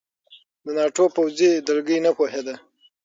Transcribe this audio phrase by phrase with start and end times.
[0.63, 2.55] د ناټو پوځي دلګۍ نه پوهېده.